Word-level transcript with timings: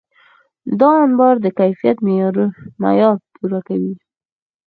دا 0.79 0.91
انبار 1.05 1.35
د 1.41 1.47
کیفیت 1.59 1.97
معیار 2.81 3.17
پوره 3.35 3.59
کوي. 3.67 3.93